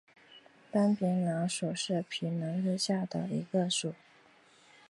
[0.71, 3.93] 斑皮蠹属是皮蠹科下的一个属。